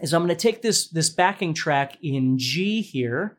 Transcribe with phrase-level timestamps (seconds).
[0.00, 3.38] is I'm going to take this this backing track in G here,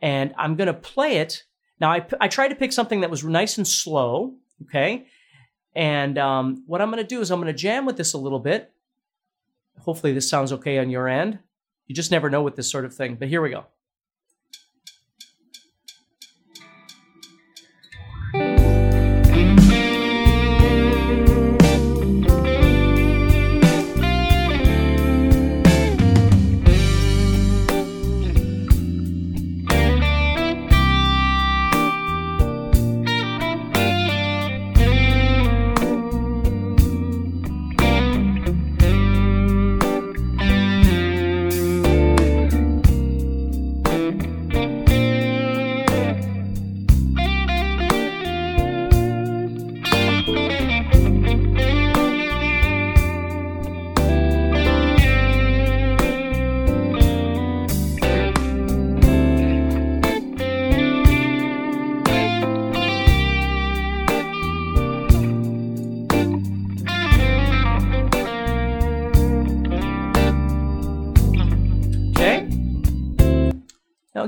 [0.00, 1.44] and I'm going to play it.
[1.80, 5.06] Now I I tried to pick something that was nice and slow, okay.
[5.74, 8.18] And um, what I'm going to do is I'm going to jam with this a
[8.18, 8.72] little bit.
[9.80, 11.40] Hopefully this sounds okay on your end.
[11.86, 13.16] You just never know with this sort of thing.
[13.16, 13.66] But here we go.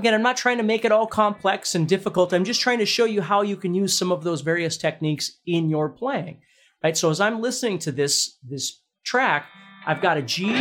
[0.07, 2.33] Again, I'm not trying to make it all complex and difficult.
[2.33, 5.41] I'm just trying to show you how you can use some of those various techniques
[5.45, 6.43] in your playing.
[6.81, 6.97] Right.
[6.97, 9.47] So as I'm listening to this this track,
[9.85, 10.57] I've got a G, a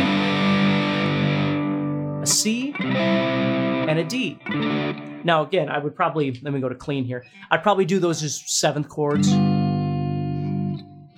[2.26, 4.40] C, and a D.
[5.22, 7.24] Now, again, I would probably let me go to clean here.
[7.48, 9.32] I'd probably do those as seventh chords.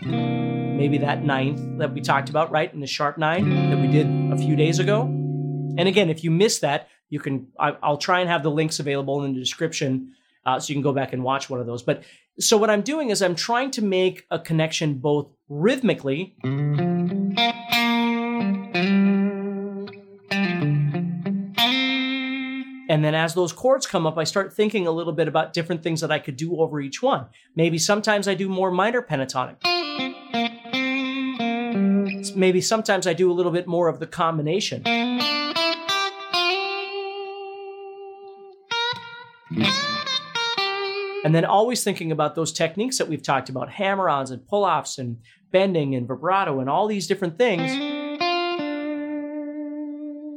[0.05, 4.07] Maybe that ninth that we talked about, right, in the sharp nine that we did
[4.07, 5.05] a few days ago.
[5.05, 7.49] And again, if you miss that, you can.
[7.59, 10.15] I, I'll try and have the links available in the description,
[10.45, 11.83] uh, so you can go back and watch one of those.
[11.83, 12.03] But
[12.39, 16.37] so what I'm doing is I'm trying to make a connection both rhythmically.
[22.91, 25.83] And then as those chords come up, I start thinking a little bit about different
[25.83, 27.27] things that I could do over each one.
[27.55, 29.57] Maybe sometimes I do more minor pentatonic.
[32.35, 34.85] Maybe sometimes I do a little bit more of the combination.
[39.51, 44.65] And then always thinking about those techniques that we've talked about hammer ons and pull
[44.65, 45.19] offs and
[45.51, 47.71] bending and vibrato and all these different things.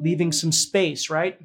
[0.03, 1.37] Leaving some space, right?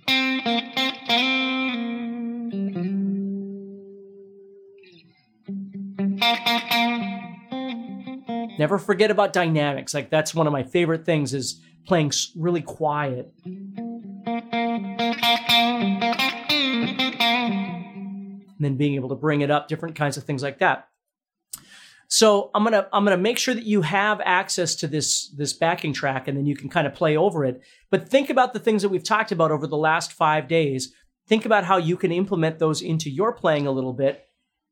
[8.59, 9.93] Never forget about dynamics.
[9.93, 13.33] Like that's one of my favorite things is playing really quiet.
[18.67, 20.89] Then being able to bring it up, different kinds of things like that.
[22.09, 25.93] So I'm gonna I'm gonna make sure that you have access to this this backing
[25.93, 27.63] track, and then you can kind of play over it.
[27.91, 30.93] But think about the things that we've talked about over the last five days.
[31.27, 34.25] Think about how you can implement those into your playing a little bit,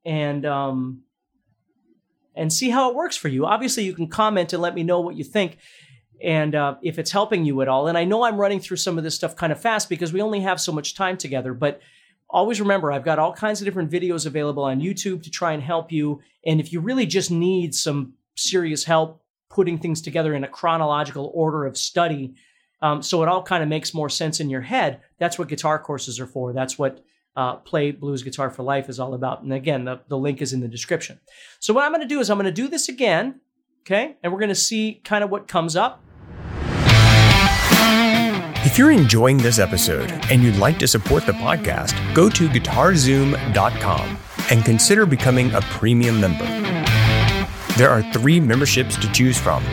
[0.05, 1.03] and um,
[2.35, 3.45] and see how it works for you.
[3.45, 5.57] Obviously, you can comment and let me know what you think
[6.23, 7.87] and uh, if it's helping you at all.
[7.87, 10.21] And I know I'm running through some of this stuff kind of fast because we
[10.21, 11.81] only have so much time together, but
[12.29, 15.61] always remember I've got all kinds of different videos available on YouTube to try and
[15.61, 16.21] help you.
[16.45, 21.31] And if you really just need some serious help putting things together in a chronological
[21.33, 22.35] order of study,
[22.81, 25.79] um, so it all kind of makes more sense in your head, that's what guitar
[25.79, 26.53] courses are for.
[26.53, 27.03] That's what
[27.35, 29.41] uh, Play Blues Guitar for Life is all about.
[29.41, 31.19] And again, the, the link is in the description.
[31.59, 33.39] So what I'm going to do is I'm going to do this again,
[33.81, 34.17] okay?
[34.23, 36.01] And we're going to see kind of what comes up.
[38.65, 44.17] If you're enjoying this episode and you'd like to support the podcast, go to GuitarZoom.com
[44.49, 46.45] and consider becoming a premium member.
[47.77, 49.63] There are three memberships to choose from.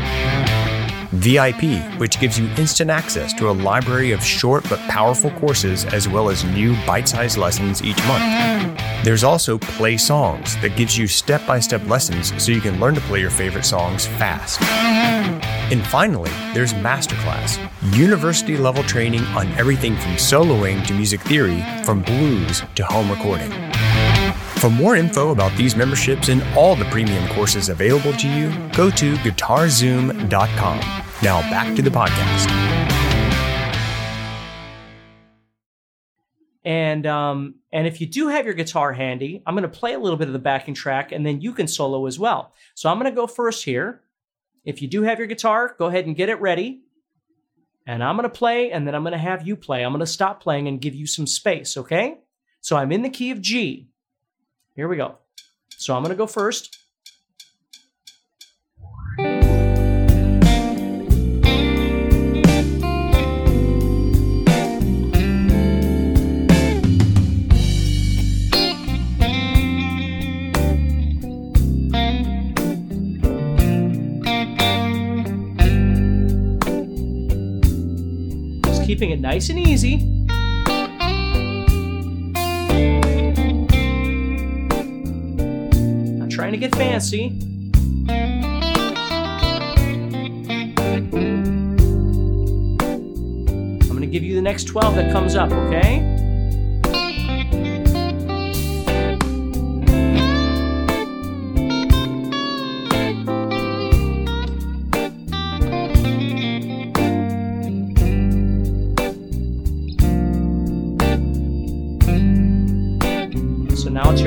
[1.12, 6.06] VIP, which gives you instant access to a library of short but powerful courses as
[6.06, 8.78] well as new bite sized lessons each month.
[9.04, 12.94] There's also Play Songs that gives you step by step lessons so you can learn
[12.94, 14.60] to play your favorite songs fast.
[15.72, 17.58] And finally, there's Masterclass,
[17.96, 23.50] university level training on everything from soloing to music theory, from blues to home recording.
[24.58, 28.90] For more info about these memberships and all the premium courses available to you, go
[28.90, 30.78] to guitarzoom.com.
[31.22, 32.50] Now back to the podcast.
[36.64, 39.98] And um, and if you do have your guitar handy, I'm going to play a
[39.98, 42.52] little bit of the backing track, and then you can solo as well.
[42.74, 44.01] So I'm going to go first here.
[44.64, 46.82] If you do have your guitar, go ahead and get it ready.
[47.86, 49.84] And I'm going to play, and then I'm going to have you play.
[49.84, 52.18] I'm going to stop playing and give you some space, okay?
[52.60, 53.88] So I'm in the key of G.
[54.76, 55.18] Here we go.
[55.68, 56.78] So I'm going to go first.
[79.02, 79.96] Keeping it nice and easy.
[86.18, 87.36] Not trying to get fancy.
[93.80, 96.11] I'm going to give you the next 12 that comes up, okay?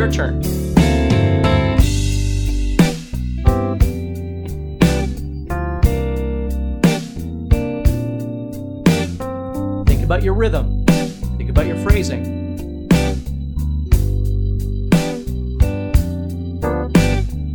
[0.06, 0.42] Your turn.
[9.86, 10.86] Think about your rhythm.
[11.38, 12.34] Think about your phrasing.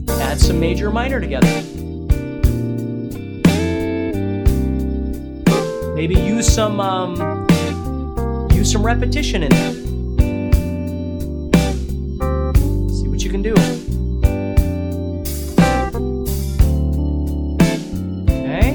[0.09, 1.47] Add some major minor together.
[5.95, 7.47] Maybe use some um,
[8.53, 9.90] use some repetition in there.
[13.31, 13.53] You can do.
[18.29, 18.75] Okay.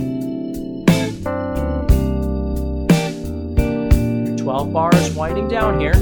[4.28, 5.96] Your 12 bars winding down here.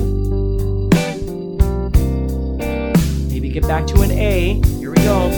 [3.29, 4.61] Maybe get back to an A.
[4.77, 5.31] Here we go.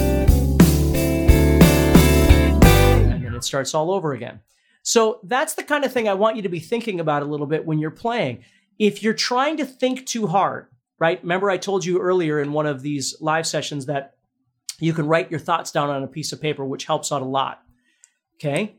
[2.54, 4.42] And then it starts all over again.
[4.84, 7.48] So that's the kind of thing I want you to be thinking about a little
[7.48, 8.44] bit when you're playing.
[8.78, 10.68] If you're trying to think too hard,
[11.00, 11.22] right?
[11.22, 14.16] Remember, I told you earlier in one of these live sessions that
[14.80, 17.26] you can write your thoughts down on a piece of paper, which helps out a
[17.26, 17.62] lot.
[18.36, 18.76] Okay.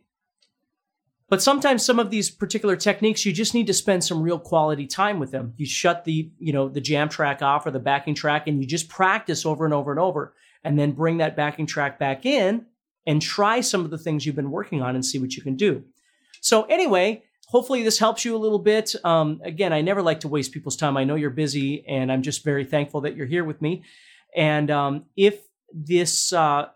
[1.28, 4.86] But sometimes some of these particular techniques, you just need to spend some real quality
[4.86, 5.54] time with them.
[5.56, 8.66] You shut the, you know, the jam track off or the backing track and you
[8.66, 12.66] just practice over and over and over and then bring that backing track back in
[13.06, 15.56] and try some of the things you've been working on and see what you can
[15.56, 15.84] do.
[16.40, 18.94] So anyway, hopefully this helps you a little bit.
[19.04, 20.96] Um, again, I never like to waste people's time.
[20.96, 23.84] I know you're busy, and I'm just very thankful that you're here with me.
[24.36, 25.40] And um, if
[25.72, 26.66] this uh,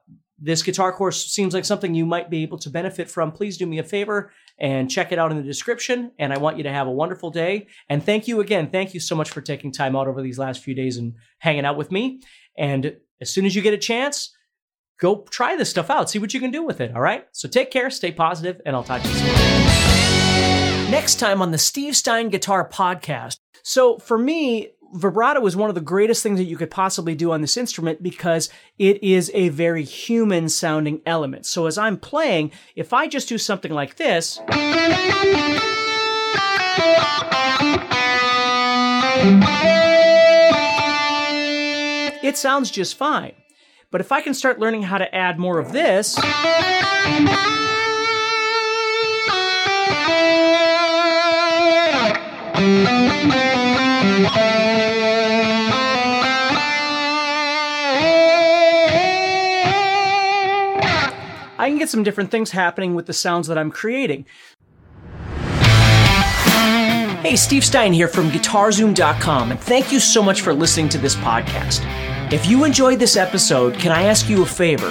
[0.41, 3.67] this guitar course seems like something you might be able to benefit from, please do
[3.67, 6.13] me a favor and check it out in the description.
[6.19, 7.67] And I want you to have a wonderful day.
[7.89, 8.71] And thank you again.
[8.71, 11.67] Thank you so much for taking time out over these last few days and hanging
[11.67, 12.23] out with me.
[12.57, 14.35] And as soon as you get a chance,
[14.99, 16.09] go try this stuff out.
[16.09, 16.95] See what you can do with it.
[16.95, 17.27] All right.
[17.33, 19.70] So take care, stay positive, and I'll talk to you soon.
[20.91, 23.39] Next time on the Steve Stine Guitar Podcast.
[23.63, 27.31] So for me, vibrato is one of the greatest things that you could possibly do
[27.31, 31.47] on this instrument because it is a very human sounding element.
[31.47, 34.41] So as I'm playing, if I just do something like this,
[42.21, 43.35] it sounds just fine.
[43.93, 46.19] But if I can start learning how to add more of this,
[61.59, 64.27] I can get some different things happening with the sounds that I'm creating.
[67.23, 71.15] Hey, Steve Stine here from GuitarZoom.com, and thank you so much for listening to this
[71.17, 71.81] podcast.
[72.33, 74.91] If you enjoyed this episode, can I ask you a favor?